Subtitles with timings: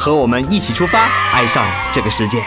[0.00, 1.62] 和我们一起出发，爱上
[1.92, 2.38] 这个世界。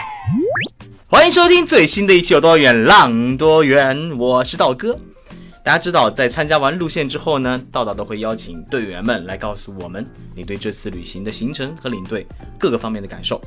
[1.08, 4.98] 欢迎收听最新的一期《有多远浪多远》，我是道哥。
[5.62, 12.26] 大家知道，在参加完路线之后呢，道道都会邀请队员们来告诉我们你对这次旅行的行程和领队
[12.58, 13.40] 各个方面的感受。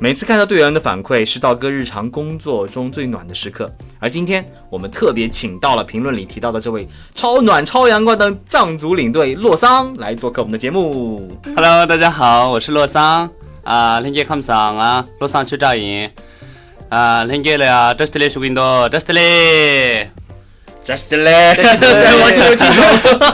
[0.00, 3.72] 每次看到队员的反馈，是道哥日常工作中最暖的时刻。
[4.00, 11.30] 而今天我们特别请到了评论里提到的这位超暖超阳光的藏族领队洛桑来做客我们的节目。
[11.54, 13.30] Hello，大家好，我是洛桑
[13.63, 16.09] 啊，林杰看不上啊，洛桑去扎营
[16.89, 20.07] 啊，林杰了呀，这是里属于多，这是里。
[20.83, 23.32] Just 嘞，我就有听懂。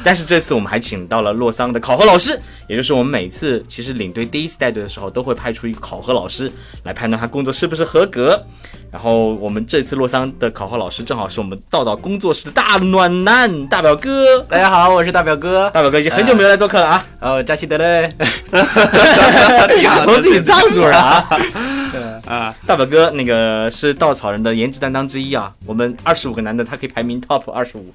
[0.04, 6.50] 但是这次我们还请到了洛桑的考核老师，也就是我们每次其实领队第一次带队的时候，都会派出一个考核老师
[6.84, 8.42] 来判断他工作是不是合格。
[8.90, 14.40] 然后我们这次洛桑的考核老师正好是我们道道工作室的大暖男大表哥。
[14.48, 15.70] 大家好，我是大表哥。
[15.70, 18.12] 大表哥已经很久没有来做客了啊，哦，扎西德嘞。
[19.80, 21.24] 假装自己藏族人啊。
[22.26, 27.92] 啊，大表哥那个是稻草人的颜值担当之一啊，我们二十五个男的，他可以排名 top 二十五。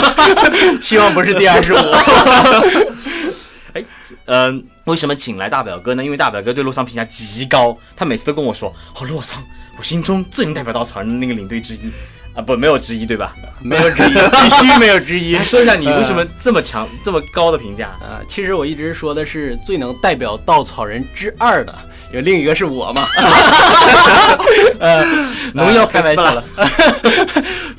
[0.80, 1.76] 希望不是第二十五。
[3.74, 3.84] 哎，
[4.26, 6.04] 嗯、为什么请来大表哥呢？
[6.04, 9.42] 因为大表哥对洛桑评价极高，他每次都跟我说：“哦，洛桑，
[9.78, 11.90] 我心中最能代表稻草人的那个领队之一。”
[12.34, 13.34] 啊，不，没有之一，对吧？
[13.60, 15.36] 没有之一，必须没有之一。
[15.44, 17.92] 说一下你为什么这么强、这么高的评价？
[18.00, 21.74] 呃，其实我一直说的是最能代表稻草人之二的，
[22.10, 23.02] 有另一个是我嘛。
[24.80, 25.04] 呃，
[25.54, 26.42] 农药开玩笑了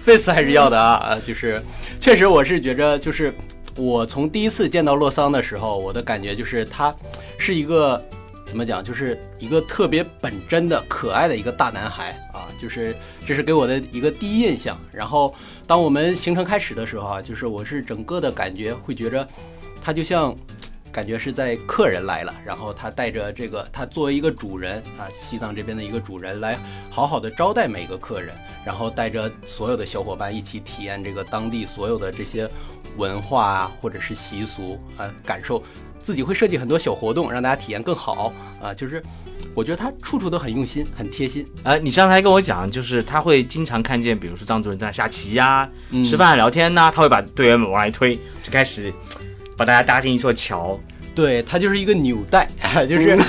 [0.04, 1.02] ，face 还是要的啊。
[1.10, 1.62] 呃，就是
[2.00, 3.34] 确实我是觉着，就是
[3.76, 6.94] 我从第一次见到洛桑的时候，我的感觉就是他
[7.38, 8.02] 是一个。
[8.46, 8.84] 怎么讲？
[8.84, 12.14] 就是一个特别本真的、可爱的一个大男孩
[12.44, 12.50] 啊！
[12.62, 12.96] 就是
[13.26, 14.78] 这是给我的一个第一印象。
[14.92, 15.34] 然后，
[15.66, 19.28] 当我们行程开始的时候啊，就是我是整个的感觉会觉着，
[19.82, 20.36] 他就像，
[20.92, 26.60] 感觉是在客人来了，然后他带着这个，他作为一个主人啊，西藏这边的一个主人来
[26.90, 32.50] 好好的招待每个客人，然后带着所有的小伙伴一起体验这个当地所有的这些
[32.98, 35.64] 文化啊，或者是习俗啊，感受。
[36.02, 38.74] 自己会设计很多小活动，让大家体验更好啊！
[38.74, 39.02] 就是
[39.54, 41.46] 我觉得他处处都很用心，很贴心。
[41.64, 48.92] 呃，你上台跟我讲，就是他会经常看见，比如说藏族人在那下棋呀、嗯吃饭聊天呐、他会把队员们往外推，就开始
[49.56, 50.80] 把大家搭进一座桥。
[51.16, 52.50] 对他就是一个纽带，
[52.90, 53.16] 就是、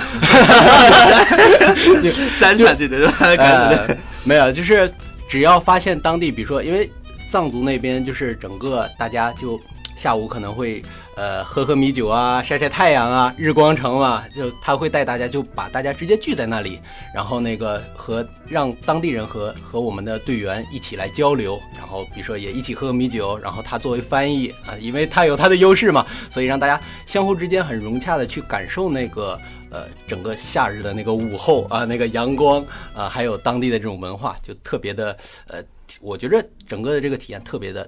[2.40, 4.90] 粘上去的，呃，没有，就是
[5.28, 6.90] 只要发现当地，比如说，因为
[7.28, 9.60] 藏族那边就是整个大家就
[9.96, 10.82] 下午可能会
[11.16, 16.80] 呃喝喝米酒啊，晒晒太阳啊，日光城啊，就他会带大家就把大家直接聚在那里，
[17.14, 29.38] 然后那个和让当地人和和我们的队员一起来交流，然后比如说也一起喝喝米酒，然后他作为翻译啊，因为他有他的优势嘛，所以让大家相互之间很融洽的去感受那个。
[29.70, 32.64] 呃，整个夏日的那个午后啊，那个阳光
[32.94, 35.16] 啊，还有当地的这种文化，就特别的
[35.48, 35.60] 呃，
[36.00, 37.84] 我觉着整个的这个体验特别的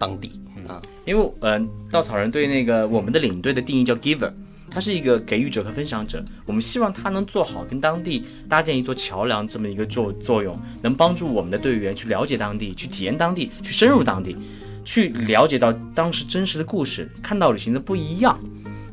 [0.00, 0.82] 当地啊。
[1.04, 4.32] 因为嗯、呃，稻草人对那个我们的领队的定义叫 giver，
[4.70, 6.24] 他是一个给予者和分享者。
[6.46, 14.36] 我们希望他能做好跟当地搭建一座桥梁这么一个作作用，能帮助我们的队员去了解当地，去体验当地，去深入当地，
[14.84, 18.38] 去了解到当时真实的故事，看到旅行的不一样。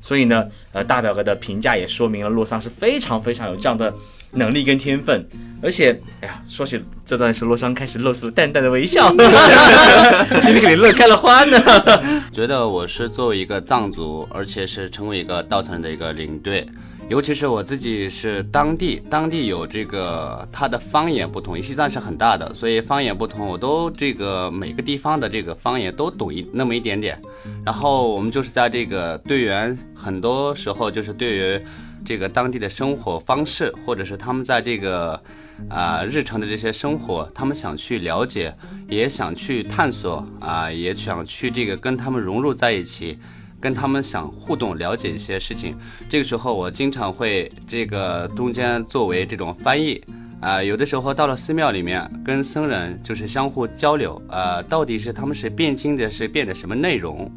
[0.01, 3.93] 所以呢，呃，大表哥的评价也说明了洛桑是非常非常有这样的
[4.37, 5.27] 能力跟天分，
[5.61, 9.09] 而且，哎呀，说起这段时，洛桑开始露出了淡淡的微笑，
[10.41, 11.59] 心里给你乐开了花呢。
[12.31, 16.67] 觉得我是作为一个藏族，而且是成为一个稻草人的一个领队，
[17.09, 27.19] 尤其是我自己是当地，当地有这个它的方言不同，西藏是很大的，所以方言不同，我都这个每个地方的这个方言都懂一那么一点点。
[27.65, 31.59] 然后我们就是在这个队员，很多时候就是对于
[32.05, 35.21] 这个当地的生活方式，或者是他们在这个
[35.69, 38.53] 啊、日常的这些生活，他们想去了解，
[38.87, 43.17] 也想去探索啊、也想去这个跟他们融入在一起。
[43.59, 45.75] 跟他们想互动、了解一些事情，
[46.07, 49.99] 这个时候我经常会这个中间作为这种翻译，
[50.39, 57.29] 啊、有的时候到了寺庙里面跟僧人就是相互交流，呃，到底是他们是辩经的，是辩的什么内容？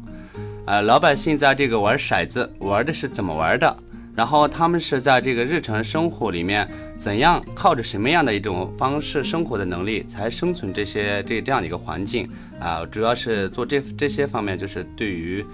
[0.67, 3.75] 呃，老百姓在这个玩骰子玩的是怎么玩的？
[4.15, 6.67] 然后他们是在这个日常生活里面，
[6.97, 12.29] 怎样靠着什么样的一种方式生活的能力，才生存这些这这样的一个环境
[12.59, 12.85] 啊？
[12.85, 15.45] 主要是做这这些方面，就是对于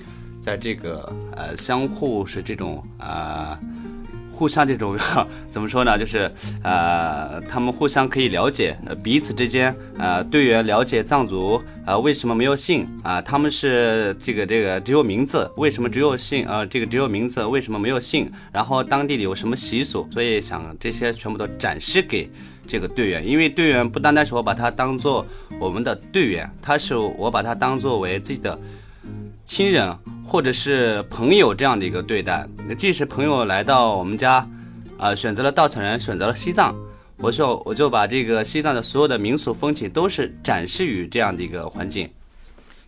[0.41, 3.59] 在这个呃相互是这种啊。
[4.37, 4.95] 互相这种
[5.49, 5.97] 怎么说呢？
[5.97, 6.31] 就是
[6.61, 13.19] 呃，他们互相可以了解彼此之间，呃，队员了解藏族啊为什么没有姓啊？
[13.19, 16.45] 他们是这个这个只有名字，为什么只有姓？
[16.47, 18.31] 呃，这个只有名字，为什么没有姓？
[18.51, 20.07] 然后当地的有什么习俗？
[20.11, 22.29] 所以想这些全部都展示给
[22.67, 25.25] 这个队员，因为队员不单单是我把他当做
[25.59, 28.59] 我们的队员，他是我把他当作为自己的
[29.47, 29.97] 亲人。
[30.29, 32.45] 或者是朋友这样的一个对待，
[32.77, 34.45] 即使朋友来到我们家，
[34.97, 36.75] 啊，选择了稻草人，选择了西藏，
[37.15, 42.09] 我就我就把这个西藏的所有的民俗风情都是展示于这样的一个环境。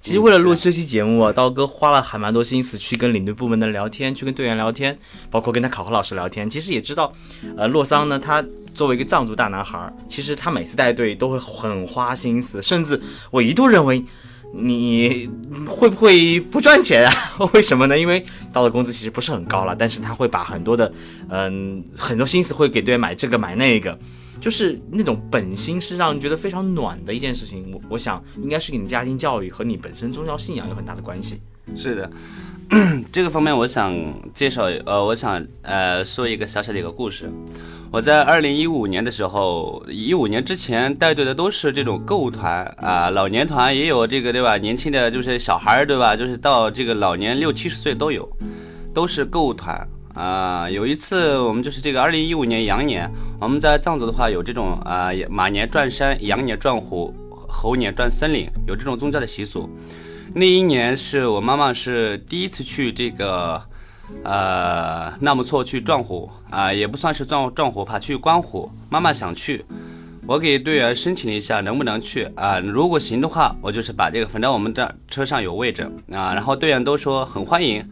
[0.02, 5.00] 其实为了录这期节目啊，刀哥花了还蛮多心思去跟领队部门的聊天，去跟队员聊天，
[5.32, 6.50] 包括跟他考核老师聊天。
[6.50, 7.14] 其实也知道，
[7.56, 8.44] 呃，洛桑呢，他
[8.76, 13.00] 作为一个藏族大男孩，其实他每次带队都会很花心思，甚至
[13.32, 14.04] 我一度认为。
[14.52, 15.30] 你
[15.68, 17.14] 会不会不赚钱啊？
[17.54, 17.98] 为什么呢？
[17.98, 20.92] 因为到的工资其实不是很高了，但是他会把很多的，
[21.30, 23.98] 嗯，很多心思会给对方买这个买那个，
[24.42, 27.72] 就是那种本心是让人觉得非常暖的一件事情。
[27.72, 31.40] 我我想应该是跟你家庭教育和你本身宗教信仰有很大的关系。
[31.76, 32.10] 是的，
[33.12, 33.96] 这个方面我想
[34.34, 37.32] 介绍，呃，我想呃说一个小小的一个故事。
[37.92, 44.58] 我在二零一五年的时候，一五年之前带队的都是这种购物团啊，老年团也有这个对吧？
[44.58, 46.16] 年轻的就是小孩儿对吧？
[46.16, 48.30] 就是到这个老年六七十岁都有，
[48.94, 50.70] 都是购物团啊。
[50.70, 53.10] 有一次我们就是这个二零一五年羊年，
[53.42, 57.12] 我们在藏族的话有这种啊马年转山，羊年转虎，
[57.48, 59.68] 猴年转森林，有这种宗教的习俗。
[60.34, 63.62] 那一年是我妈妈是第一次去这个。
[64.24, 68.72] 呃，纳木错去撞虎啊，也不算是撞撞虎，怕去观虎。
[68.90, 69.64] 妈妈想去，
[70.26, 72.60] 我给队员申请了一下，能不能去啊？
[72.60, 76.34] 如果行的话，我就是把这个，反正我们这车上有位置啊。
[76.34, 77.88] 然后队员都说很欢迎。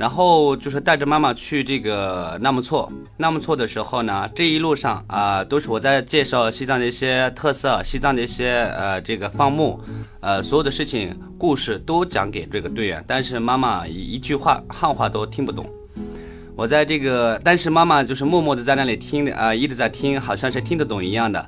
[0.00, 9.78] 然后就是带着妈妈去这个纳木错，纳木错的时候呢，这一路上啊，都是我在介绍西藏的一些特色，西藏的一些呃这个放牧，
[10.20, 15.68] 呃所有的事情故事都讲给这个队员，但是妈妈一一句话汉话都听不懂。
[16.56, 21.46] 我在这个，但是妈妈就是默默的在那里听，啊一直在听，好像是听得懂一样的。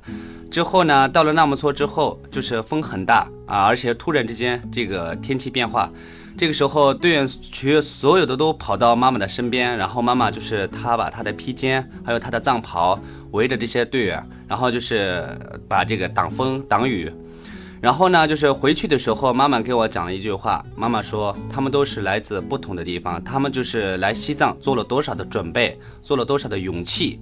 [0.51, 5.91] 之后呢，到了纳木错之后，就是风很大啊，而且突然之间这个天气变化。
[6.37, 12.99] 这个时候，队员全所有的都跑到妈妈的身边，然后妈妈就是她把她的披肩，还有她的藏袍
[13.31, 15.25] 围着这些队员，然后就是
[15.69, 17.13] 把这个挡风挡雨。
[17.81, 27.21] 然后呢，就是回去的时候，妈妈给我讲了一句话，妈妈说他们都是来自不同的地方，他们就是来西藏做了多少的准备，做了多少的勇气，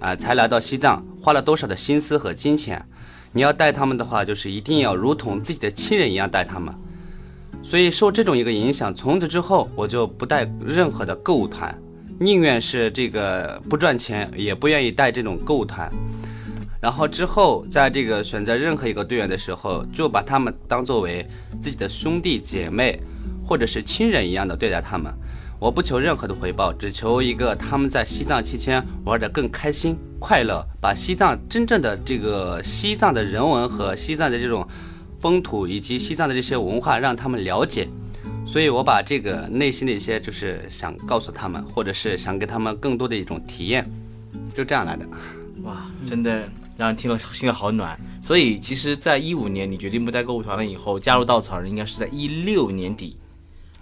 [0.00, 2.84] 啊，才来到西藏，花了多少的心思和金钱。
[3.32, 6.74] 你要带他们的话，就是一定要如同自己的亲人一样带他们。
[7.68, 11.76] 所以受这种一个影响，从此之后我就不带任何的购物团，
[12.20, 15.92] 宁愿是这个不赚钱，也不愿意带这种购物团。
[16.80, 21.28] 然后之后在这个选择任何一个队员的时候，就把他们当作为
[21.60, 23.00] 自己的兄弟姐妹，
[23.44, 25.12] 或者是亲人一样的对待他们。
[25.58, 34.64] 我不求任何的回报，只求一个他们在西藏期间玩得更开心、快乐，把西藏真正的这个西藏的人文和西藏的这种。
[35.26, 37.88] 风土以及西藏的这些文化，让他们了解，
[38.46, 43.84] 所以我把这个内心的一些，就是想告诉他们，或者是想给他们更多的一种体验，
[44.54, 45.04] 就这样来的。
[45.64, 47.98] 哇，真的让人听了心里好暖。
[48.22, 53.16] 所以其实，在一五年你决定不带购物团了以后，加入稻草人应该是在一六年底。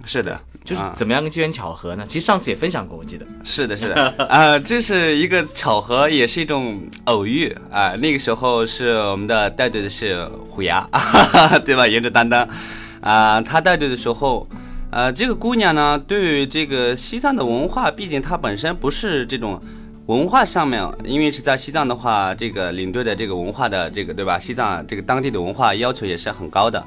[0.05, 2.05] 是的，就是怎么样个机缘巧合呢？
[2.07, 3.25] 其实上次也分享过，我记得。
[3.43, 7.95] 是的，是的， 啊，这是一个巧合，也是一种偶遇啊。
[7.97, 10.87] 那个时候是我们的带队的是虎牙，
[11.65, 11.87] 对吧？
[11.87, 12.47] 颜值担当，
[13.01, 14.47] 啊，他带队的时候，
[14.91, 19.59] 呃，这个姑娘呢，对于这个西藏的文化，毕竟她本身不是这种
[20.07, 24.39] 文化上面，因为是在西藏的话，这个领队的这个文化的这个，对吧？
[24.39, 26.85] 西藏这个当地的文化要求也是很高的。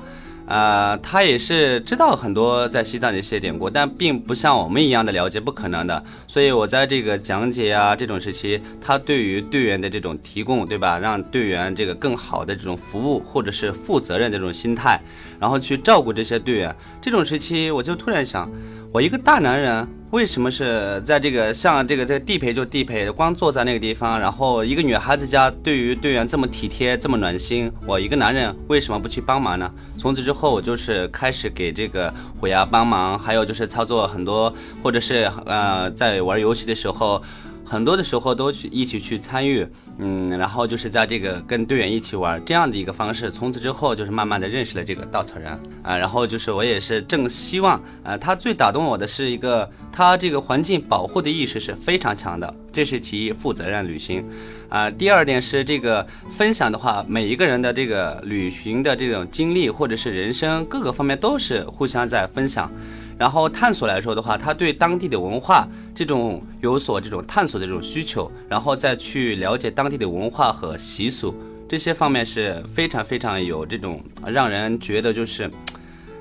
[0.48, 6.01] 呃，他也是知道很多在西藏的一些典故，但并不像我们一样的了解，不可能的。
[6.25, 10.98] 所以我在这个讲解啊这种时期，他对于队员的这种提供，对吧？
[10.98, 15.01] 让队员这个更好的这种服务，或者是负责任的这种心态，
[15.38, 16.74] 然后去照顾这些队员。
[17.01, 18.50] 这种时期，我就突然想，
[18.94, 29.70] 我一个大男人，为什么是在这个像这个这个地陪就地陪，光坐在那个地方，然后一个女孩子家对于队员这么体贴这么暖心，我一个男人为什么不去帮忙呢？
[29.98, 37.22] 从此之后，我就是开始给这个虎牙帮忙，还有就是操作很多，或者是呃在玩游戏的时候。
[37.70, 43.30] 很多的时候都去一起去参与，嗯，然后就是在这个跟队员一起玩这样的一个方式。
[43.30, 45.52] 从此之后就是慢慢的认识了这个稻草人
[45.84, 54.24] 啊，然后就是我也是正希望啊，他最打动我的是一个他这个环境保护的意识是非常强的，这是其一，负责任旅行
[54.70, 54.90] 啊。
[54.90, 62.72] 第二点是这个分享的话，每一个人的这个旅行的这种经历或者是人生各个方面都是互相在分享。
[63.18, 71.36] 然后探索来说的话，他对当地的文化这种有所这种探索的这种需求，然后再去了解当地的文化和习俗
[71.68, 75.50] 这些方面是非常非常有这种让人觉得就是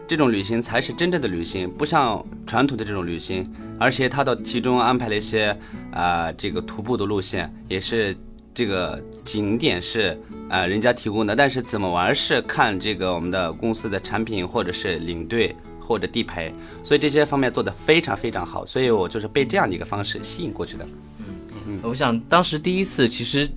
[0.08, 3.50] 这种旅行才是真正的旅行，不像传统的这种旅行。
[3.78, 5.56] 而且他的其中安排了一些
[5.92, 8.16] 啊这个徒步的路线，也是
[8.54, 15.54] 这个景点是啊人家提供的，但是怎么玩是看这个我们的公司的产品或者是领队。
[15.86, 16.52] 或者地陪，
[16.82, 20.84] 所以这些方面做得非常非常好，所以我就是被这样的一个方式吸引过去的。
[21.20, 21.24] 嗯
[21.68, 23.48] 嗯，我想当时第一次，其实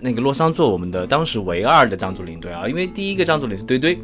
[0.00, 4.02] 那个洛桑做我们的当时唯二的藏族领队啊，因为第一个藏族领队堆堆，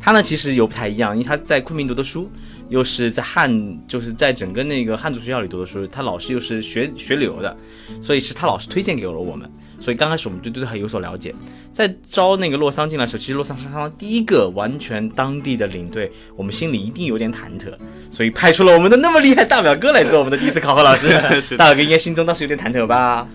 [0.00, 2.30] 他呢其实有不太一样，因为他在昆明读的书，
[2.68, 7.56] 又是在汉，就是在整个那个汉族学校里读的书，他老师又是学学旅游的，
[8.00, 9.50] 所以是他老师推荐给了我们。
[9.82, 11.34] 所以刚开始我们就对他有所了解，
[11.72, 17.74] 在招那个洛桑进来的时候，其实洛桑是他第一个完全当地的领队，我们心里一定有点忐忑，
[18.08, 21.08] 所以派出了我们的那么厉害大表哥来做我们的第一次考核老师。
[21.58, 23.26] 大表哥应该心中当时有点忐忑吧？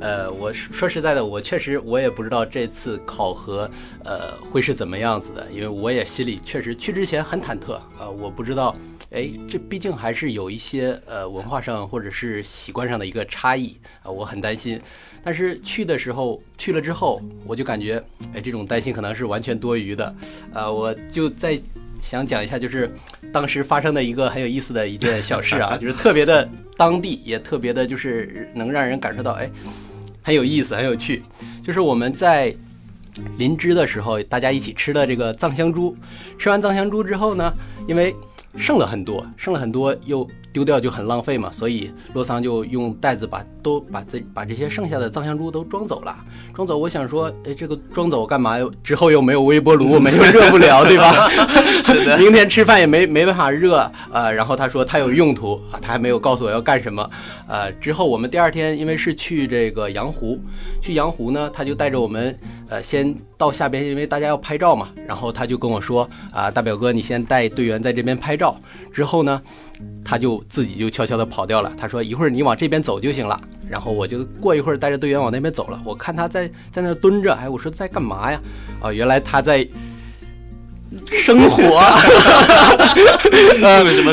[0.00, 3.70] 呃，我说实在的，我确实我也不知道这次考核
[4.04, 8.74] 呃会是怎么样子的，因为我也心里确实去之前很忐忑啊，我不知道，
[9.10, 14.80] 哎，这毕竟还是有一些呃文化上或者是习惯上的一个差异啊，我很担心。
[15.22, 18.02] 但是去的时候去了之后，我就感觉，
[18.32, 20.14] 哎，这种担心可能是完全多余的，
[20.54, 21.60] 呃，我就在
[22.00, 22.90] 想讲一下，就是
[23.30, 29.50] 当时发生的一个很有意思的一件小事啊， 就是特别的当地，也特别的，就是能让人感受到，哎，
[30.22, 31.22] 很有意思，很有趣。
[31.62, 32.54] 就是我们在
[33.38, 35.96] 林芝的时候，大家一起吃的这个藏香猪，
[36.38, 37.52] 吃完藏香猪之后呢，
[37.86, 38.14] 因为
[38.56, 40.26] 剩了很多，剩了很多又。
[40.52, 46.16] 丢掉就很浪费嘛，所以洛桑就用袋子把都把这把这些剩下的藏香猪都装走了。
[46.52, 48.56] 装走，我想说，哎，这个装走干嘛？
[48.82, 51.28] 之后又没有微波炉，我们又热不了，对吧？
[52.18, 53.76] 明天吃饭也没没办法热
[54.10, 54.30] 啊。
[54.30, 57.08] 然后他说他有用途啊，他还没有告诉我要干什么。
[57.48, 60.38] 呃，之后我们第二天因为是去这个羊湖，
[60.82, 62.36] 去羊湖呢，他就带着我们
[62.68, 64.88] 呃先到下边，因为大家要拍照嘛。
[65.06, 68.56] 然后他就跟我说啊，大表哥，你先带队员在这边拍照。
[68.92, 69.40] 之后呢？
[70.04, 71.72] 他就自己就悄悄地跑掉了。
[71.76, 75.80] 他说：“一会儿你往这边走就行了。”然后我就过一会儿带着队员往那边走了。
[75.84, 78.40] 我看他在在那蹲着，哎，我说在干嘛呀？
[78.82, 79.66] 哦，原来他在。
[81.10, 81.80] 生火，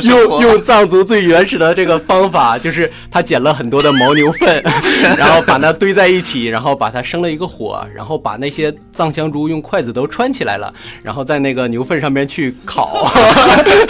[0.03, 4.63] 用用 藏族最原始的这个方法，就是他捡了很多的牦牛粪，
[5.17, 13.11] 然后把它堆在一起，然后把它生了一个火，然后把那些藏香猪用筷子都穿起来了，然后在那个牛粪上面去烤，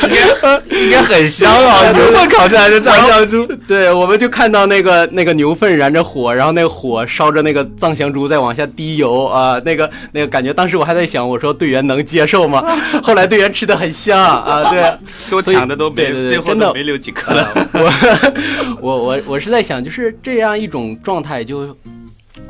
[0.03, 0.09] 应
[0.41, 1.91] 该应该很香啊！
[1.91, 12.63] 牛粪烤出来的藏香猪，对，我们就看到那个那个牛粪燃着火，然后那个火烧着那个藏香猪在往下滴油啊，那个那个感觉，当时我还在想，我说队员能接受吗？
[13.03, 14.97] 后来队员吃的很香啊，对，
[15.29, 17.69] 都抢的都没，最后都没留几颗了。
[18.81, 21.75] 我我我我是在想，就是这样一种状态，就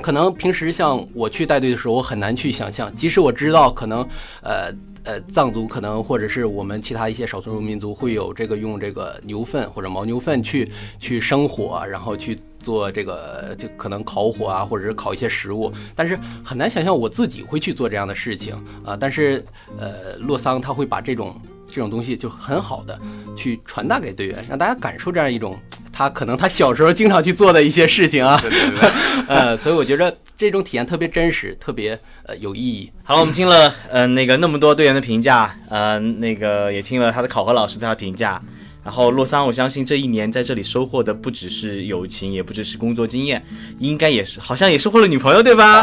[0.02, 2.94] 可能平时像我去带队的时候，我很难去想象。
[2.96, 4.02] 即使我知道，可能
[4.42, 4.72] 呃
[5.04, 10.70] 呃藏族可能或者是我们其他一些少数民族会有这个用这个牛粪或者牦牛粪去
[11.00, 12.38] 去生火，然后去。
[12.68, 18.98] 做这个就可能烤火啊，或者是烤一些食物，但是很难想象我自己会去做这样的事情啊。
[19.00, 19.42] 但是
[19.80, 21.34] 呃，洛桑他会把这种
[21.66, 23.00] 这种东西就很好的
[23.38, 25.58] 去传达给队员，让大家感受这样一种
[25.94, 28.38] 他可能他小时候经常去做的一些事情啊。
[29.30, 32.92] 呃，所以我觉得这种体验特别真实，特别呃有意义。
[33.06, 38.42] 好了，我们听了嗯那个那么多队员的评价，嗯那个也听了他的考核老师对他的评价。
[38.88, 43.44] 然后洛桑，我相信这一年在这里收获的不只是友情，也不只是工作经验，
[43.80, 45.82] 应该也是，好像也收获了女朋友，对吧？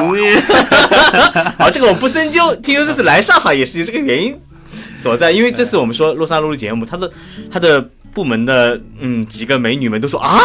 [1.59, 2.57] 好，这个我不深究。
[2.57, 4.35] 听说这次来上海也是有这个原因
[4.95, 7.13] 所在，因为这次我们说洛桑录的节目，他的
[7.51, 10.39] 他的部门的嗯几个美女们都说啊，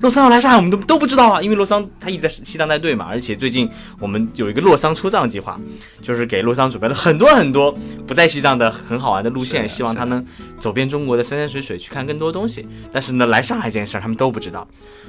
[0.00, 3.68] 洛桑要来上海，我们都都不知道啊，因为洛桑他一直在西藏带队嘛，而且最近
[3.98, 5.58] 我们有一个洛桑出藏计划，
[6.00, 10.24] 就是给洛桑准备了很多很多不在西藏的很好玩的路线，希望他能
[10.58, 12.66] 走遍中国的山山水水，去看更多东西。
[12.92, 14.66] 但是呢，来上海这件事儿他们都不知道，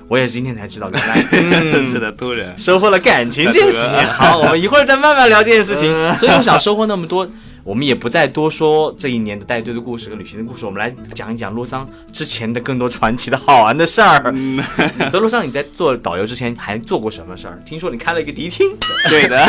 [0.07, 2.57] 我也是今天才知道，原来 嗯是的，突然。
[2.57, 3.77] 收获了感情惊喜。
[4.13, 5.87] 好，我们一会儿再慢慢聊这件事情。
[6.17, 7.29] 所以我想收获那么多，
[7.67, 14.33] 我们也不再多说这一年的带队的故事和旅行的故事，我们来讲一讲洛桑之前的更多传奇的好玩的事儿。
[15.11, 17.59] 所以洛桑，你在做导游之前还做过什么事儿？
[17.65, 18.65] 听说你开了一个迪厅，
[19.09, 19.45] 对的，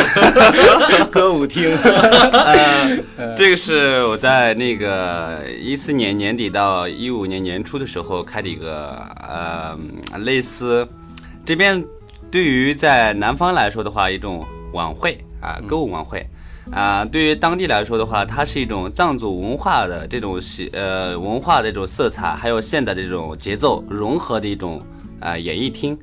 [1.09, 1.71] 歌舞厅，
[3.37, 8.97] 这个是我在那个一四年年底到一五年年初的时候开的一个
[9.29, 9.79] 呃
[10.25, 10.85] 类似
[11.45, 11.81] 这边
[12.29, 16.27] 对于在南方来说的话一种晚会啊歌舞晚会。
[16.71, 24.81] 啊，对于当地来说的话，它是一种藏族文化的这种喜呃文化的这种色彩，还有现代的这种节奏融合的一种
[25.19, 25.97] 啊、演艺厅。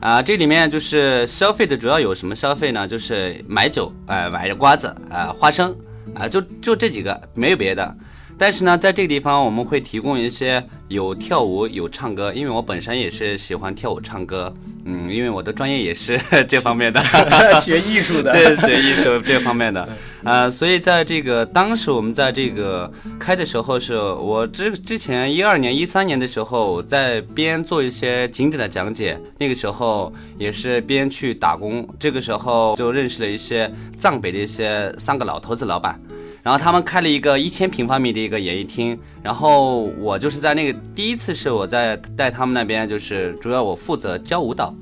[0.00, 2.86] 啊，这里面就是消费的主要有什么消费呢？
[2.86, 5.74] 就是买酒，哎、买瓜子，啊、花生，
[6.14, 7.96] 啊、就就这几个，没有别的。
[8.36, 14.52] 但是呢，在这个地方我们会提供一些有跳舞、有唱歌，因为我本身也是喜欢跳舞、唱歌，
[14.84, 17.02] 嗯，因为我的专业也是 这方面的。
[17.62, 19.88] 学艺术的， 对，学艺术这方面的，
[20.24, 35.98] 呃，所以在这个当时我们在这个开的时候，是我之之前一二年、一三年的时候，在边做一些景点的讲解，那个时候也是边去打工，这个时候就认识了一些藏北的一些三个老头子老板。
[36.44, 44.74] 然后他们开了一个一千平方米的一个演艺厅，然后我就是在那个第一次是我在带他们那边，就是主要我负责教舞蹈，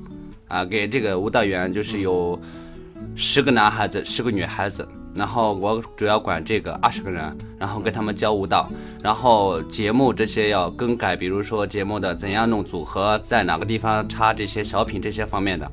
[0.49, 2.37] 啊，给这个舞蹈员就是有
[3.15, 8.69] 十个男孩子，十个女孩子，然后我主要管这个二十个人，然后跟他们教舞蹈，
[9.01, 15.71] 然后节目这些要更改，比如说节目的怎样弄组合，在哪个地方插这些小品这些方面的。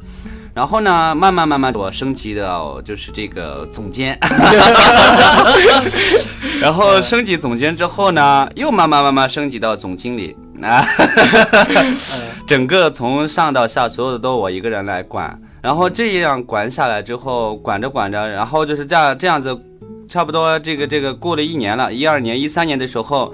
[0.52, 4.18] 然后呢，慢慢慢慢我升级到就是这个总监，
[6.60, 10.84] 然后升级总监之后呢，又慢慢慢慢升级到总经理啊，
[12.48, 15.40] 整个从上到下所有的都我一个人来管。
[15.62, 19.56] 然后这样管下来之后，管着管着，然后就是这样这样子，
[20.08, 23.32] 差不多这个这个过了一年了，一二年、一三年的时候。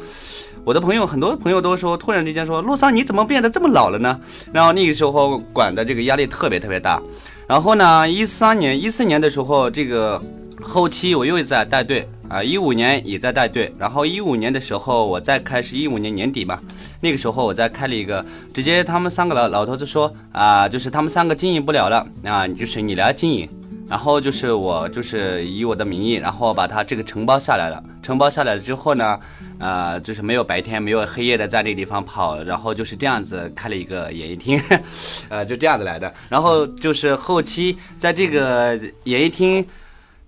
[0.67, 4.21] 我的朋友很多朋友都说，突然之间说，陆桑你怎么变得这么老了呢？
[4.53, 7.01] 然后那个时候管的这个压力特别特别大。
[7.47, 10.21] 然后呢，一三年、一四年的时候，这个
[10.61, 13.73] 后期我又在带队啊，一五年也在带队。
[13.79, 16.59] 然后一五年的时候，我再开始一五年年底嘛，
[17.01, 23.49] 那个时候我再开了一个，直接他们三个老老头子说啊，就是他们三个经营不了了啊，就是你来经营。
[23.89, 27.83] 然后就是我就是以我的名义，然后把他这个承包下来了。
[28.03, 29.19] 承包下来了之后呢，
[29.59, 34.61] 呃，就是没有白天没有黑夜的在那个地方跑，然后就是这样子开了一个演艺厅，
[35.29, 36.13] 呃，就这样子来的。
[36.29, 39.67] 然后就是后期在这个演艺厅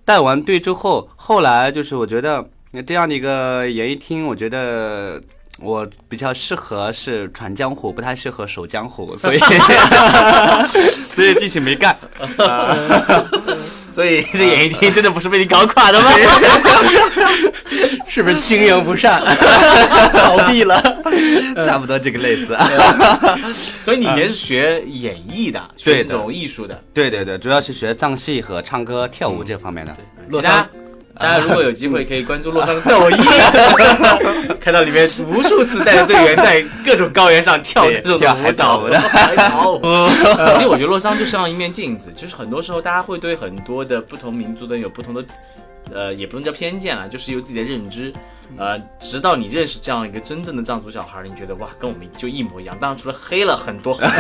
[0.05, 2.45] 带完队之后，后来就是我觉得
[2.87, 5.21] 这样的一个演艺厅，我觉得。
[5.61, 9.41] 我比较适合是闯江湖，不太适合守江湖，所以
[11.11, 11.99] 所以继续没干。
[13.99, 16.09] 所以这演艺厅真的不是被你搞垮的吗？
[18.07, 19.21] 是不是经营不善，
[20.15, 20.81] 倒闭了？
[21.67, 22.57] 差不多这个类似。
[23.81, 26.81] 所以你以前是学演艺的，学这种艺术的。
[26.95, 29.97] 对对对，主要是学藏戏和唱歌、跳舞这方面的。
[30.31, 30.65] 其他
[31.19, 33.17] 大家如果有机会可以关注洛桑的抖音，
[34.61, 39.81] 看到里面无数次带着队员在各种高原上跳各种跳舞蹈海草海草舞。
[40.57, 45.25] 其实我觉得洛桑就像一面镜子，就是很多时候大家会对很多的不同民族的人有不同的。
[45.91, 48.13] 呃，也不能叫偏见了，就是有自己的认知，
[48.59, 52.77] 呃，直到你认识这样一个真正的藏族小孩，你觉得哇，跟我们就一模一样。
[52.79, 54.13] 当然，除了黑了很多，很多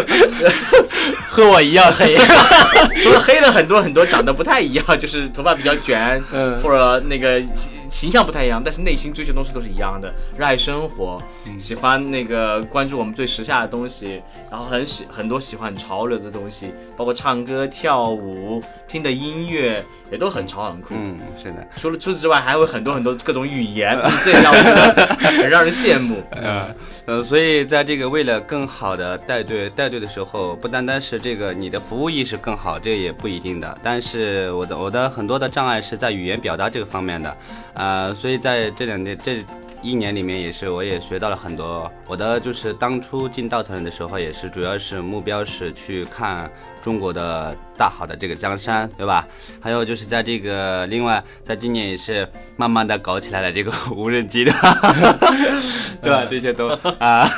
[1.28, 2.16] 和我一样黑。
[3.02, 11.20] 除了黑了很多很多，长得不太一样，就是头发比较卷，嗯或者那个形形象不太一样，但是内心追求的东西都是一样的，热爱生活，
[11.58, 19.84] 喜欢那个关注我们最时下的东西，然后很喜很多喜欢潮流的东西，包括唱歌、跳舞、听的音乐
[20.14, 20.94] 也都很潮很酷。
[20.94, 21.66] 嗯，是的。
[21.76, 25.06] 除了除此之外，还有很多很多各种语言， 这也让我觉得
[25.40, 26.22] 很让人羡慕。
[26.30, 26.64] 呃
[27.06, 33.78] 呃，所以在这个为了更好的带队带队的时候，不单单是这个你的服务意识更好，这也不一定的。
[33.82, 37.36] 但是我的我的很多的障碍是在语言表达这个方面的，
[37.74, 39.44] 呃，所以在这两年这
[39.84, 41.92] 一年里面也是我也学到了很多。
[42.06, 46.50] 我的就是当初进稻草人的时候，也是主要是目标是去看
[46.82, 49.28] 中国的大好的这个江山，对吧？
[49.60, 54.52] 还有就是在这个另外，在今年也是慢慢的搞起来了这个无人机的，
[56.00, 56.24] 对吧？
[56.30, 56.68] 这些都
[56.98, 57.28] 啊，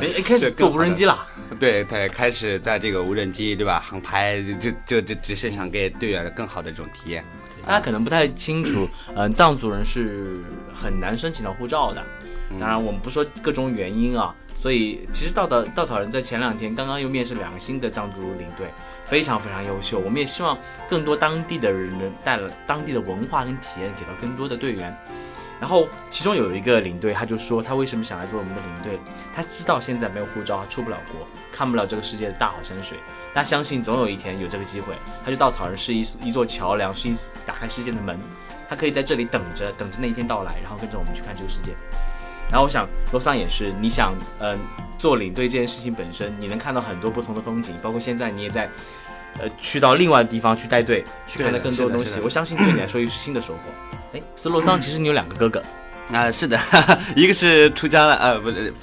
[0.00, 1.26] 哎，开始做无人机了。
[1.60, 3.78] 对，他开始在这个无人机，对吧？
[3.84, 7.22] 航拍，就就就只是想给队员更好的这种体验。
[7.66, 10.42] 大家可能不太清楚，嗯，藏族人是
[10.74, 12.02] 很难申请到护照的。
[12.58, 14.34] 当然，我们不说各种原因啊。
[14.56, 18.66] 所以，其实稻的稻草人在前两天刚刚又面试两个新的藏族领队，
[19.06, 19.98] 非常非常优秀。
[19.98, 24.94] 我们也希望更多当地的人能带了当地的文化跟体验给到更多的队员。
[25.58, 29.00] 然后，其中有一个领队，他就说他为什么想来做我们的领队？
[29.34, 31.26] 他知道现在没有护照，他出不了国，
[31.60, 32.96] 看不了这个世界的大好山水。
[33.34, 34.94] 他相信总有一天有这个机会。
[35.22, 38.18] 他就稻草人是一一座桥梁，是一打开世界的门。
[38.66, 41.72] 他可以在这里等着，等着那一天到来，然后跟着我们去看这个世界。
[42.50, 44.58] 然后我想，罗桑也是，你想，嗯，
[44.98, 48.70] 做领队这件事情本身，你能看到很多不同的风景，包括现在你也在，
[49.38, 52.18] 呃，去到另外的地方去带队，去看到更多的东西。
[52.20, 53.60] 我相信对你来说又是新的收获。
[54.14, 55.62] 哎，所以罗桑，其实你有两个哥哥，
[56.12, 56.58] 啊，是的，
[57.14, 58.74] 一个是出家了，呃，不是，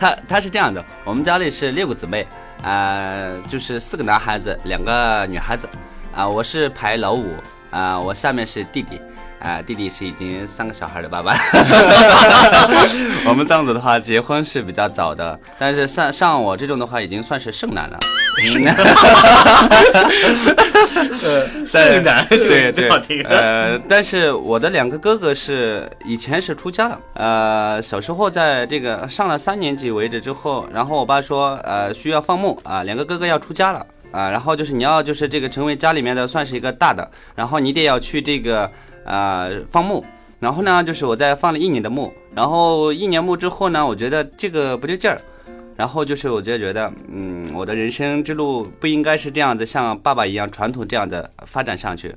[0.00, 2.26] 他他是这样的，我们家里是六个姊妹，
[2.62, 5.68] 啊，就是四个男孩子，两个女孩子，
[6.14, 7.34] 啊，我是排老五，
[7.70, 9.00] 啊，我下面是弟弟。
[9.40, 11.34] 啊，弟弟是已经三个小孩的爸爸。
[13.26, 17.98] 我们藏族的话，结婚是比较早的，但是像像我这种的话，已经算是剩男了。
[21.66, 22.88] 剩男，对对，
[23.24, 33.84] 呃，但是我的两个哥哥是以前是出家了，呃，小时候在这个上了三年级为止之后，然后我爸说，呃，需要放牧啊，两个哥哥要出家了。
[34.10, 38.70] 啊，然后就是你要就是这个成为家里面的算是一个大的，然后你得要去这个
[39.04, 40.04] 呃放牧，
[40.40, 45.20] 然后呢就是我在放了一年的牧，然后一年牧之后呢，我觉得这个不对劲儿，
[45.76, 52.14] 然后就是我就觉得嗯我的人生之路不应该是这样子像爸爸一样传统这样的发展上去，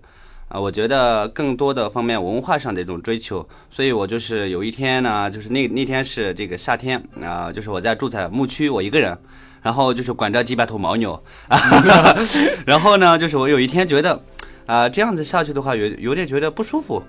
[0.47, 9.17] 啊，我觉得更多的方面文化上的一种追求，所以我就是有一天呢，就是那那天是这个夏天啊，就是我在住在牧区，我一个人。
[9.62, 11.24] 然后就是管着几百头牦牛，
[12.65, 14.19] 然后呢，就是我有一天觉得，
[14.65, 17.02] 啊，这样子下去的话有有点觉得不舒服，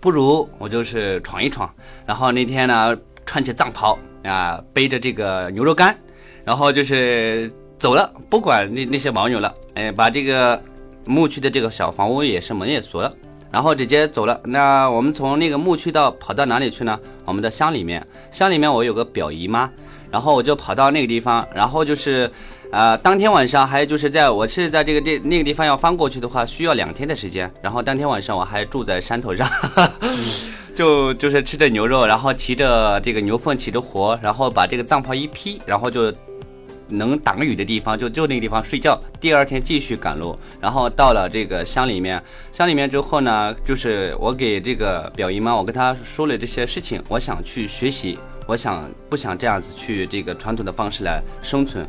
[0.00, 1.72] 不如我就是闯一闯。
[2.06, 5.96] 然后那天呢，穿起藏袍啊，背着这个牛肉干，
[6.44, 10.62] 然后就是走了，不管那那些牦牛了，哎，把这个
[11.06, 13.14] 牧区的这个小房屋也是门也锁了，
[13.52, 14.40] 然后直接走了。
[14.44, 16.98] 那我们从那个牧区到跑到哪里去呢？
[17.24, 19.70] 我们的乡里面，乡里面我有个表姨妈。
[20.10, 22.30] 然后我就跑到那个地方，然后就是，
[22.70, 27.50] 呃，当天晚上还有就是在我是在这个地那个地方要翻过去的话，需要两天的时间。
[27.62, 29.48] 然后当天晚上我还住在山头上，
[30.76, 36.12] 就就是吃着牛肉，然后骑着这个牛粪起着火，然后把这个藏袍一披，然后就
[36.92, 38.98] 能挡雨的地方就就那个地方睡觉。
[39.20, 48.18] 第二天继续赶路，然后到了这个乡里面，乡里面之后呢，就是我给这个表姨妈，我跟她说了这些事情，我想去学习。
[48.48, 51.86] 我想不想这样子去这个传统的方式来生存，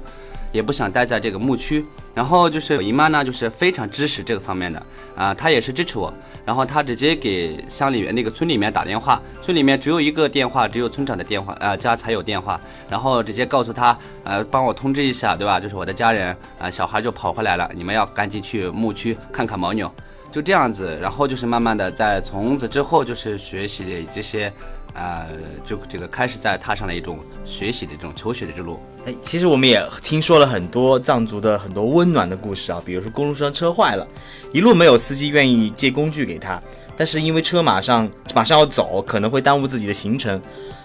[0.53, 1.85] 也不想待在这个牧区。
[2.13, 4.81] 然后就是我姨妈呢，就是非常支持这个方面的
[5.15, 6.13] 啊，她也是支持我。
[6.45, 12.57] 然后她直接给乡里面那个村里面打电话，村里面只有一个电话，只有村长的电话啊家才有电话。
[12.89, 15.59] 然后直接告诉他，呃，帮我通知一下，对吧？
[15.59, 19.91] 就是我的家人啊，小孩就跑回来了，你们要赶紧去牧区看看牦牛。
[20.31, 24.53] 就这样子，然后就是慢慢的在从此之后就是学习这些。
[24.93, 25.27] 呃，
[25.65, 28.79] 就这个开始在踏上了一种学习的这种求学的之路。
[29.05, 34.07] 哎，其实我们也听说了很多藏族的很多温暖的故事啊，比如说公路上车坏了，
[34.51, 36.61] 一路没有司机愿意借工具给他，
[36.95, 40.41] 但是因为车马上马上要走，可能会耽误自己的行程，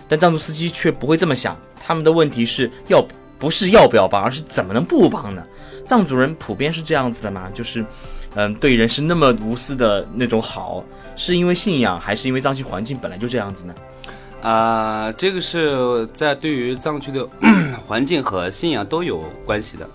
[0.08, 3.06] 但藏族司机却不会这么想，他们的问题是要
[3.38, 5.44] 不是要不要帮，而是怎么能不帮呢？
[5.84, 7.48] 藏族人普遍是这样子的嘛？
[7.54, 7.84] 就是，
[8.34, 10.82] 嗯，对人是那么无私的那种好，
[11.14, 13.74] 是因为信仰，还是因为藏区环境本来就这样子呢？
[14.42, 17.26] 啊，这个是在对于藏区的
[17.84, 19.88] 环境和信仰都有关系的。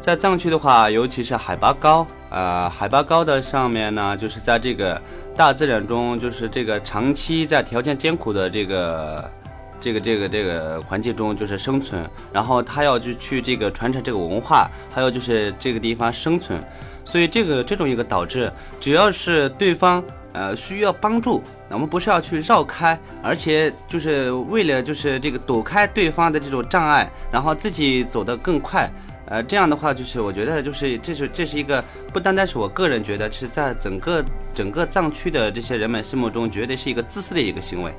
[0.00, 5.00] 在藏区的话，尤其是海拔高，呃，海拔高的上面呢，就是在这个
[5.36, 9.30] 大自然中，就是这个长期在条件艰苦的这个
[9.78, 16.60] 这个这个这个环境中就是生存，然后他要去去这个传承这个文化，还有就是这个地方生存，
[17.04, 20.02] 所以这个这种一个导致，只要是对方。
[20.32, 28.90] 呃，需要帮助，我们不是要去绕开，而且就是为了就是这个躲开对方的这种障碍，然后自己走得更快。
[29.26, 37.92] 呃，这样的话，就是我觉得就是这是这是一个不单单是我个人觉得是在整个整个藏区的这些人们心目中，绝对是一个自私的一个行为。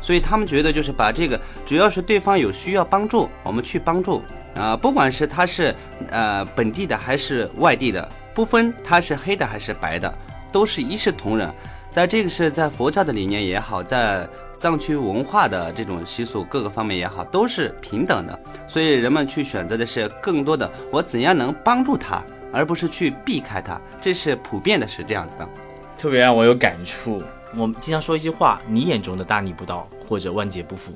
[0.00, 4.22] 所以他们觉得就是把这个，只要是对方有需要帮助，我们去帮助。
[4.54, 5.74] 啊，不管是他是
[6.10, 8.08] 呃本地的还是外地的。
[8.32, 10.14] 不分他是黑的还是白的，
[10.52, 11.52] 都是一视同仁。
[11.90, 18.38] 在这个是在佛教的理念也好，在藏区文化的这种习俗各个方面也好，都是平等的。
[18.66, 22.22] 所以人们去选择的是更多的我怎样能帮助他，
[22.52, 23.80] 而不是去避开他。
[24.00, 25.48] 这是普遍的，是这样子的。
[25.96, 27.22] 特别让我有感触。
[27.54, 30.92] 我们经常说一句话：你眼中的大逆不道或者万劫不复，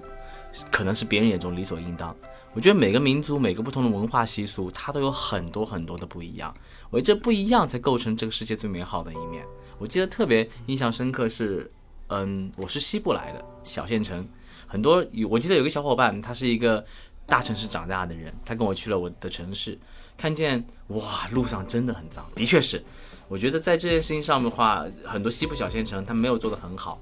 [0.71, 2.15] 可能是别人眼中理所应当。
[2.53, 6.53] 我觉得每个民族、每个不同的文化习俗，它都有很多很多的不一样。
[6.91, 9.45] 我觉得这不一样才构成这个世界最美好的一面。
[9.81, 11.69] 我记得特别印象深刻是，
[12.09, 14.29] 嗯，我是西部来的小县城，
[14.67, 16.85] 很多我记得有个小伙伴，他是一个
[17.25, 19.79] 大城市长大的人，他跟我去了我的城市，
[20.19, 22.83] 看见哇，路上真的很脏，的确是。
[23.27, 27.01] 我觉得在这件事情上的话，很多西部小县城他没有做得很好，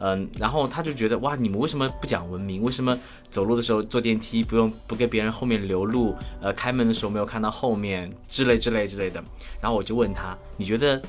[0.00, 2.60] 嗯，然后他就觉得哇，你们为什么不讲文明？
[2.60, 2.98] 为什么
[3.30, 6.14] 走路的时候坐电梯不用不给别人后面留路？
[6.42, 9.24] 呃，开门的时候没有看到后面之类之类之类的。
[9.58, 11.00] 然后我就问他，你觉得？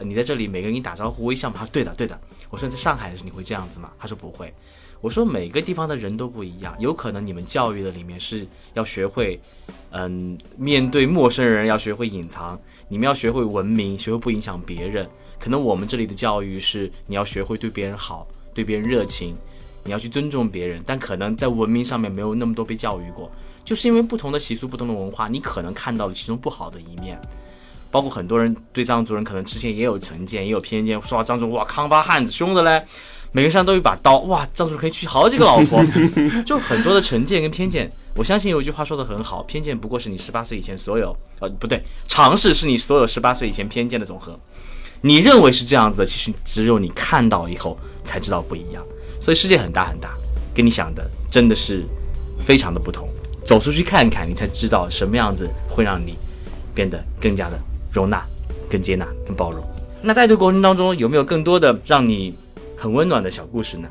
[0.00, 1.56] 你在这里，每个人给你打招呼微笑吗？
[1.58, 2.18] 他说对的，对的。
[2.50, 3.90] 我说在上海的时候你会这样子吗？
[3.98, 4.52] 他说不会。
[5.00, 9.38] 我说每个地方的人都不一样，有可能你们教育的里面是要学会，
[9.90, 12.58] 嗯，面对陌生人要学会隐藏，
[12.88, 15.08] 你们要学会文明，学会不影响别人。
[15.38, 19.36] 可能我们这里的教育是你要学会对别人好，对别人热情，
[19.84, 20.82] 你要去尊重别人。
[20.84, 23.30] 但可能在文明上面没有那么多被教育过，
[23.64, 27.20] 就是因为不同的习俗、不同的文化，你可能看到了其中不好的一面。
[27.90, 32.82] 包括很多人对藏族人可能之前也有成见，也有偏见，说藏族哇康巴汉子凶的嘞，
[33.32, 35.82] 每个身上都有一把刀，哇藏族人可以娶好几个老婆，
[36.44, 37.90] 就很多的成见跟偏见。
[38.14, 44.38] 我相信有一句话说的很好，偏见不过是你十八岁以前所有，呃不对，常识是你所有十八岁以前偏见的总和。
[45.00, 48.82] 你认为是这样子的，其实只有你看到以后才知道不一样。
[49.20, 50.10] 所以世界很大很大，
[50.52, 51.84] 跟你想的真的是
[52.44, 53.08] 非常的不同。
[53.44, 56.16] 走出去看看，你才知道什么样子会让你
[56.74, 57.56] 变得更加的。
[57.92, 58.22] 容纳、
[58.70, 59.62] 更接纳、更包容。
[60.02, 62.34] 那带队过程当中有没有更多的让你
[62.76, 63.88] 很温暖的小故事呢？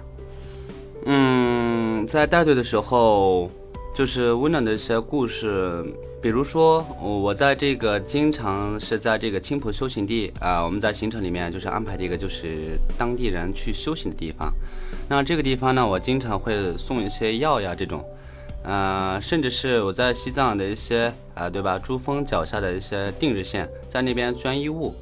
[1.06, 3.50] 嗯，在带队的时候，
[3.96, 5.84] 就是温暖的一些故事，
[6.22, 14.54] 比如说我在这个经常是在这个青浦修行地啊，我们在行程里面就是安排的一个就是当地人去修行的地方。
[15.10, 18.04] 那这个地方呢，我经常会送一些药呀这种。
[18.68, 21.80] 呃，甚至是我在西藏的一些啊，对吧？
[21.80, 24.94] 珠峰脚下的一些定日县，在那边捐衣物。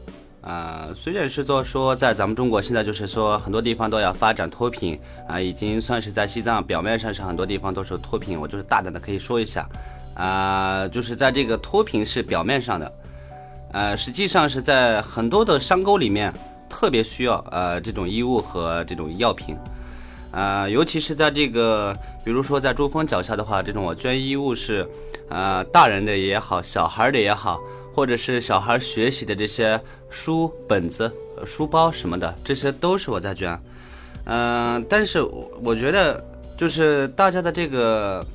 [0.41, 8.39] 啊，虽然是做说在咱们中国现在就是说很多地方都要发展脱贫啊，已经算是在西藏表面上是很多地方都是脱贫。
[8.39, 9.67] 我就是大胆的可以说一下，
[10.13, 12.93] 啊，就是在这个脱贫是表面上的，
[13.71, 16.31] 呃，实际上是在很多的山沟里面
[16.69, 19.57] 特别需要呃这种衣物和这种药品。
[20.35, 24.85] 呃，尤其是在这个，比如说在珠峰脚下的话，这种我捐衣物是，
[25.29, 27.61] 呃，大人的也好，小孩的也好，
[27.93, 31.09] 或者是小孩学习的这些书本子、
[31.45, 33.57] 书包什么的，这些都是我在捐。
[34.25, 35.21] 嗯，但是
[35.63, 36.21] 我觉得，
[36.57, 38.25] 就是大家的这个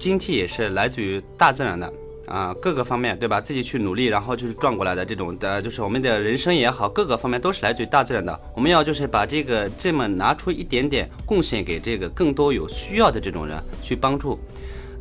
[0.00, 1.92] 经济也是来自于大自然的。
[2.32, 3.38] 啊，各个方面对吧？
[3.42, 8.40] 自己去努力，然后就是赚过来的这种的，就是我们的人生也好，各个方面都是来自于大自然的。
[8.54, 14.40] 我们要就是把这个这么拿出一点点贡献给这个更多有需要的这种人去帮助。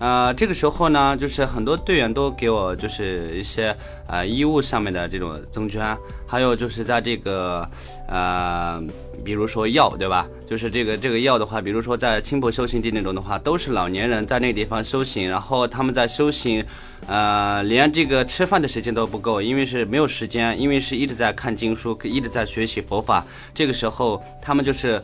[0.01, 3.75] 呃，这个时候呢，就是很多队员都给我就是一些
[4.07, 7.69] 呃衣物上面的这种增捐，还有就是在这个
[8.07, 8.81] 呃，
[9.23, 10.27] 比如说药，对吧？
[10.49, 16.65] 就是这个这个药的话，比如说在青浦修行地那种的话，都是老年人在那个地方修行，然后他们在修行，
[17.05, 23.23] 呃，连这个吃饭的时间都不够，因为是没有时间，因为是一直在看经书，一直在学习佛法。
[23.53, 24.99] 这个时候他们就是。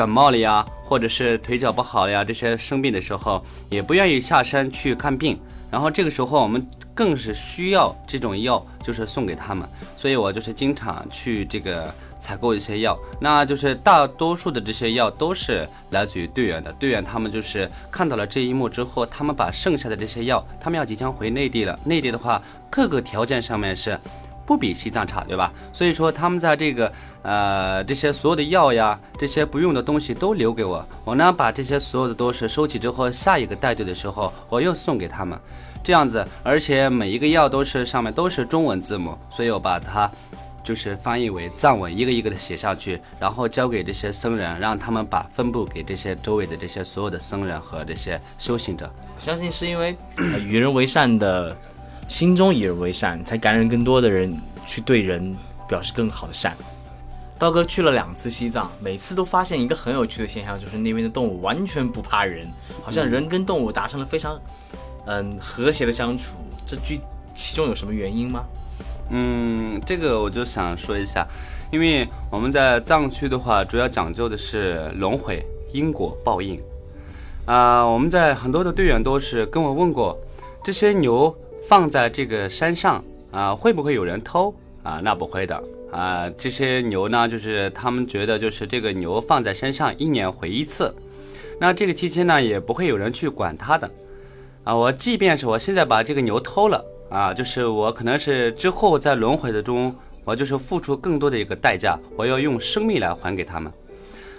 [0.00, 5.38] 感冒了呀，或者是腿脚不好呀，这些生病的时候也不愿意下山去看病，
[5.70, 24.00] 然后这个时候我们更是需要这种药，就是送给他们，所以我就是经常去这个采购一些药，那就是大多数的这些药都是来自于队员的，队员他们就是看到了这一幕之后，他们把剩下的这些药，他们要即将回内地了，内地的话各个条件上面是。
[24.50, 25.52] 不比西藏差，对吧？
[25.72, 35.38] 所以说他们在这个呃这些所有的药呀，这些不用的东西都留给我，我呢把这些所有的都是收起之后，下一个带队的时候我又送给他们，
[35.84, 40.10] 这样子，而且每一个药都是上面都是中文字母，所以我把它
[40.64, 48.92] 就是翻译为藏文，一个一个的写上去，然后交给这些僧人，让他们把分布给这些周围的这些所有的僧人和这些修行者。
[49.14, 49.96] 我相信是因为
[50.40, 51.56] 与人为善的。
[52.10, 55.32] 心中以人为善，才感染更多的人去对人
[55.68, 56.56] 表示更好的善。
[57.38, 62.44] 刀哥去了两次西藏，每次都发现一个很有趣的现象，就是那边的动物完全不怕人，
[62.82, 64.36] 好像人跟动物达成了非常
[65.06, 66.34] 嗯和谐的相处。
[66.66, 67.00] 这具
[67.32, 68.42] 其中有什么原因吗？
[69.10, 71.24] 嗯，这个我就想说一下，
[71.70, 76.60] 因为我们在藏区的话，主要讲究的是轮回、因果报应。
[77.46, 80.18] 啊，我们在很多的队员都是跟我问过，
[80.64, 81.32] 这些牛
[81.70, 84.52] 放在这个山上啊，会不会有人偷
[84.82, 85.00] 啊？
[85.04, 90.92] 那不会的啊，这些牛呢，就是他们觉得就是这个牛放在山上，一年回一次，
[91.60, 93.88] 那这个期间呢，也不会有人去管它的。
[94.64, 103.72] 啊，我即便是我现在把这个牛偷了啊，就是我可能是之后在轮回的中，我就是付出更多的一个代价，我要用生命来还给他们。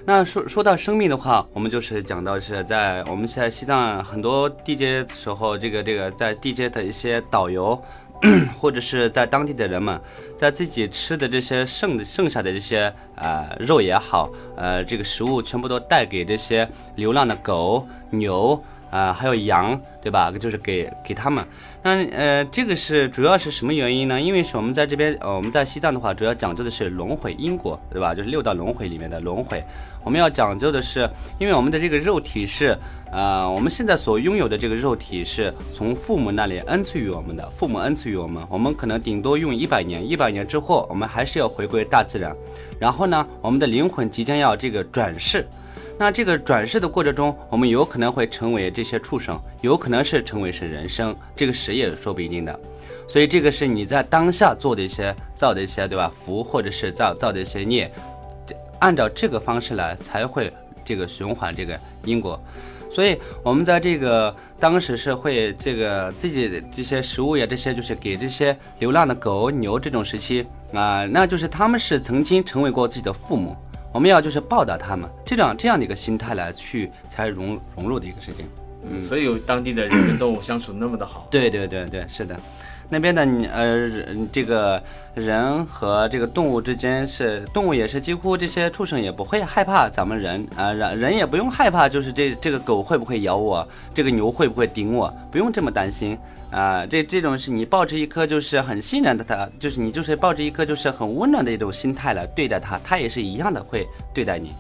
[0.04, 7.80] 那说说到生命的话，我们就是讲到是在我们现在西藏很多地阶时候，这个这个在地阶的一些导游，
[8.60, 10.02] 或者是在当地的人们，
[10.36, 18.62] 在自己吃的这些剩剩下的这些呃肉也好，呃这个食物全部都带给这些流浪的狗牛。
[18.92, 20.32] 啊，还有羊，对吧？
[20.40, 21.44] 就是给给他们。
[21.82, 24.22] 那呃，这个是主要是什么原因呢？
[24.22, 28.14] 因为是我们在这边，呃，我们在西藏的话，主要讲究的是轮回因果，对吧？
[28.14, 29.64] 就是六道轮回里面的轮回。
[30.04, 32.78] 我们要讲究的是，因为我们的这个肉体是，
[33.12, 42.36] 呃，我们现在所拥有的这个肉体是从父母那里恩赐予我们的，父母恩赐予我们，我们可能顶多用一百年，一百年之后，我们还是要回归大自然。
[42.78, 45.48] 然后呢，我们的灵魂即将要这个转世。
[46.02, 52.60] 那这个转世的过程中，我们有可能会成为这些畜生，有可能是成为是人生，这个谁也说不一定的。
[53.08, 56.12] 所以这个是你在当下做的一些造的一些，对吧？
[56.12, 57.92] 福或者是造造的一些孽，
[58.80, 60.52] 按照这个方式来才会
[60.84, 62.42] 这个循环这个因果。
[62.90, 73.56] 所以我们在这个当时是会这个自己的这些食物呀，这些就是给这些流浪的狗牛这种时期啊，那就是他们是曾经成为过自己的父母。
[73.94, 78.48] 我们要就是报答他们，这样这样的一个心态来去才融融入的一个事情。
[78.84, 81.28] 嗯，所以有当地的人跟动物相处那么的好。
[81.30, 82.40] 对对对对，是的。
[82.94, 83.90] 那边的呃，
[84.34, 84.84] 这个
[85.16, 96.20] 人和这个动物之间是动物也是几乎这些畜生也不会害怕咱们人啊，人人也不用害怕，就是这这个狗会不会咬我，这个牛会不会顶我，不用这么担心
[96.52, 96.86] 啊。
[96.86, 104.52] 这这种是你抱着一颗就是很信任的它，就是你就是抱着一颗就是很温暖的一种心态来对待它，它也是一样的会对待你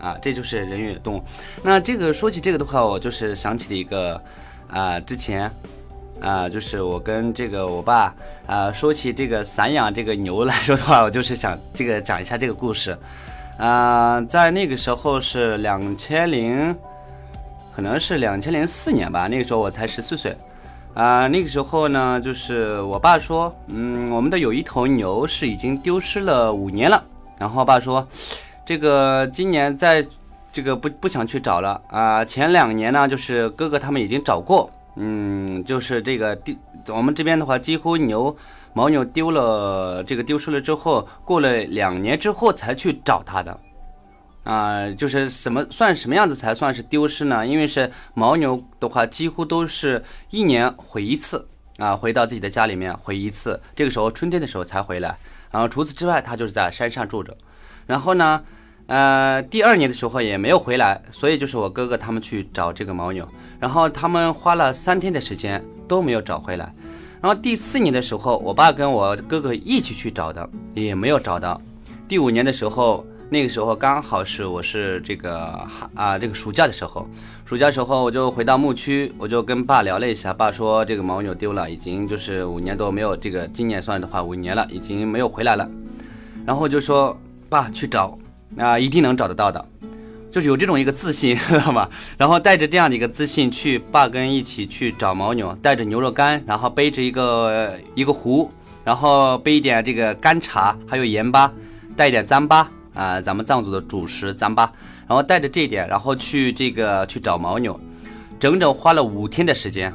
[0.00, 0.18] 啊。
[0.20, 1.22] 这就是人与动物。
[1.62, 4.20] 那这个说起这个的话，我就是想起了一个
[4.68, 5.48] 啊，之前。
[6.20, 8.14] 啊，就是我跟这个我爸
[8.46, 12.96] 啊说起这个散养这个牛来说的话，我就是想这个讲一下这个故事。
[13.58, 16.74] 啊，在那个时候是两千零，
[17.74, 20.36] 可能是两千零四年吧，那个时候我才十四岁。
[20.94, 27.02] 啊，那个时候呢，就是我爸说，嗯，我们的有一头牛是已经丢失了五年了。
[27.38, 28.06] 然后爸说，
[28.66, 30.04] 这个今年在
[30.52, 32.24] 这个不不想去找了啊。
[32.24, 34.70] 前两年呢，就是哥哥他们已经找过。
[34.96, 36.54] 嗯，就是这个丢，
[36.88, 38.36] 我们这边的话，几乎牛
[38.74, 43.60] 牦牛丢了，这个丢失了之后，过了两年之后才去找它的，
[44.44, 47.46] 啊，就是什么算什么样子才算是丢失呢？
[47.46, 51.48] 因为是牦牛的话，几乎都是一年回一次
[51.78, 55.16] 啊，回到自己的家里面回一次，这个时候春天的时候才回来，
[55.50, 57.36] 然后除此之外，它就是在山上住着，
[57.86, 58.42] 然后呢。
[58.90, 63.24] 呃，第二年的时候也没有回来，所以就是我哥哥他们去找这个牦牛，
[63.60, 66.74] 然后他们花了三天的时间都没有找回来，
[67.20, 71.62] 然后第四年的时候，我爸跟我哥哥一起去找的，也没有找到。
[72.08, 77.06] 第五年的时候，那个时候刚好是我是这个啊这个暑假的时候，
[77.44, 85.70] 暑假时候我就回到牧区，我就跟爸聊了一下，爸说这个牦牛丢了，已经就是五年多没有这个，今年算的话五年了，已经没有回来了，
[86.44, 87.16] 然后就说
[87.48, 88.18] 爸去找。
[88.56, 89.64] 啊，一定能找得到的，
[90.30, 91.88] 就是有这种一个自信，知道吗？
[92.18, 98.50] 然后带着这样的一个自信去爸跟一起去找牦牛，带着牛肉干，然后背着一个一个壶，
[98.84, 101.52] 然后背一点这个干茶，还有盐巴，
[101.96, 104.68] 带一点糌粑啊，咱们藏族的主食糌粑，
[105.06, 107.78] 然后带着这点，然后去这个去找牦牛，
[108.38, 109.92] 整整花了五天的时间。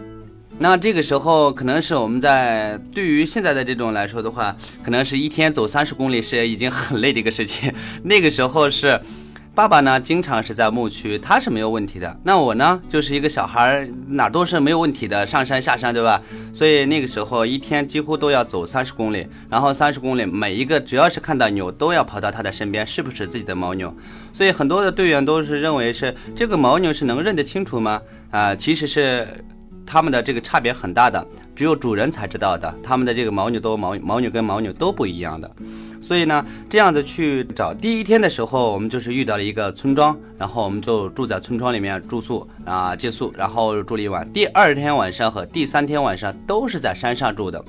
[0.58, 7.72] 那这个时候可能是我们在对于现在的这种来说的话，可能是一天走三十公里是已经很累的一个事情。
[8.04, 9.00] 那个时候是
[9.54, 12.20] 爸爸呢，经常是在牧区，他是没有问题的。
[12.24, 16.22] 那我呢，就是一个小孩，哪都是没有问题的，上山下山，对吧？
[16.54, 23.94] 所以那个时候一天几乎都要走三十公里，然后三十公里每一个只要是看到牛，都要跑到他的身边，是不是自己的牦牛？
[24.32, 28.02] 所以很多的队员都是认为是这个牦牛是能认得清楚吗？
[28.32, 29.28] 啊，其实是。
[29.86, 32.74] 它们的这个差别很大的，只有主人才知道的。
[32.84, 35.50] 它们的这个牦牛都牦牦牛跟牦牛都不一样的，
[36.02, 37.74] 所以呢，这样子去找。
[37.74, 44.28] 第一天的时候，我们就是遇到了一个村庄，然后我们就住在村庄里面住宿啊，借宿，然后住了一晚。
[44.34, 47.64] 第二天晚上和第三天晚上都是在山上住的。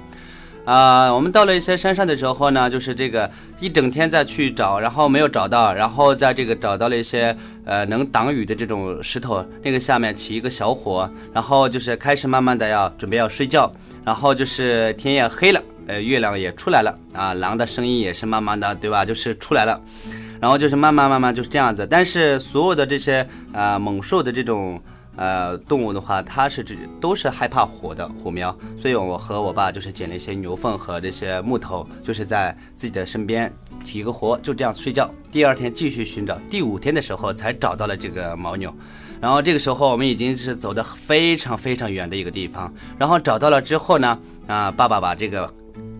[0.66, 13.72] 啊、我们到了一些山上的时候呢，就是这个一整天再去找，然后没有找到，然后在这个找到了一些呃能挡雨的这种石头，那个下面起一个小火，然后就是开始慢慢的要准备要睡觉，
[14.04, 19.80] 然后就是天也黑了，呃月亮也出来了啊，狼的声音也是慢慢的对吧，就是出来了。
[20.40, 24.78] 然后就是慢慢慢慢就是这样子，但是所有的这些呃猛兽的这种
[25.16, 33.52] 呃动物的话，它是只都是害怕火的火苗，所以我和我爸就是捡了一些牛粪和这些木头，就是在自己的身边
[33.82, 35.10] 起一个火，就这样睡觉。
[35.32, 38.72] 第二天继续寻找，第五天的时候才找到了这个牦牛。
[39.20, 45.50] 然后这个时候我们已经是走的非常非常远的一个地方，然后找到了之后呢，啊、爸爸把这个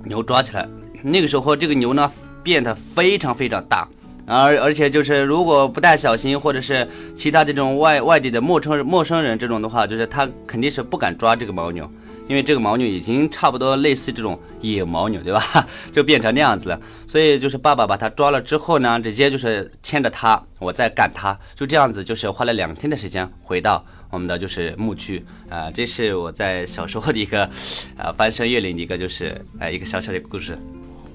[0.05, 0.69] 牛抓起来，
[1.03, 2.13] 那个时候这个牛呢
[2.43, 3.89] 变得非常非常大。
[4.27, 11.89] 而而且就是如果不太小心，或者是其他这种外外地的陌生陌生人这种的话，就是他肯定是不敢抓这个牦牛，
[12.29, 15.43] 因为这个牦牛已经差不多类似这种野牦牛，对吧？
[15.93, 16.81] 就变成那样子了。
[17.07, 27.49] 所以就是爸爸把它抓了之后呢，直接就是牵着它，我再赶它，就这样子，就是花了两天的时间回到我们的就是牧区啊、这是我在小时候的一个
[27.97, 30.59] 呃翻山越岭的一个就是呃一个小小的故事。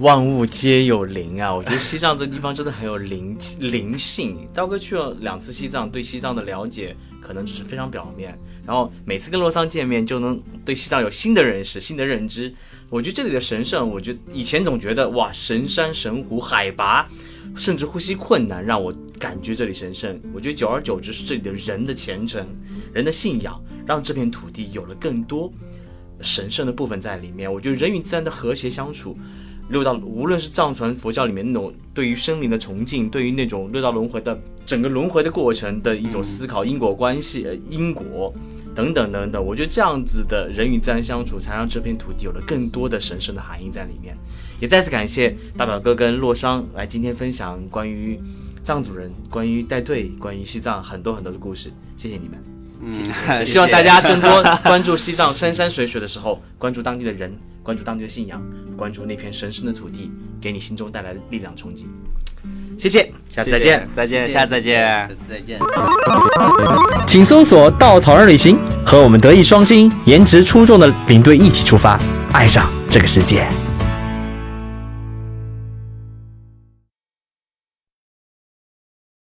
[0.02, 1.54] 万物皆有灵啊！
[1.54, 4.50] 我觉得西藏这地方真的很有灵灵性。
[4.52, 8.36] 刀哥去了两次西藏，对西藏的了解可能只是非常表面，
[8.66, 12.52] 然后每次跟洛桑见面，就能对西藏有新的认识、新的认知。
[12.90, 17.08] 我觉得这里的神圣，我觉得以前总觉得哇，神山神湖、海拔，
[17.56, 20.20] 甚至呼吸困难，让我感觉这里神圣。
[20.34, 22.44] 我觉得久而久之，是这里的人的虔诚、
[22.92, 25.54] 人的信仰，让这片土地有了更多
[26.22, 27.54] 神圣的部分在里面。
[27.54, 29.16] 我觉得人与自然的和谐相处。
[29.72, 38.34] 六道无论是藏传佛教里面那种对于生灵的崇敬，对于那种六道轮回的整个轮回的过程的一种思考，因果关系、因果
[38.76, 44.16] 等等等等，我觉得这样子的人与自然相处，才让这片土地有了更多的神圣的含义在里面。
[44.60, 48.20] 也再次感谢大表哥跟洛桑来今天分享关于
[48.64, 52.61] 藏族人、关于带队、关于西藏很多很多的故事，谢谢你们。
[52.84, 52.94] 嗯，
[53.46, 58.42] 希望大家更多关注西藏山山水水的时候，关注当地的人， 关注当地的信仰，
[58.76, 60.12] 关注那片神圣的土地，
[60.42, 61.88] 给你心中带来的力量冲击。
[62.80, 63.88] 谢谢，下次再见。
[63.94, 65.08] 再见，下次再见下。
[65.08, 65.60] 次再见。
[67.06, 72.00] 请搜索“稻草人旅行”，和我们德艺双馨、颜值出众的领队一起出发，
[72.34, 73.48] 爱上这个世界。